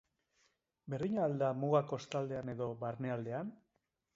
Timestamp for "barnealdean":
2.85-3.53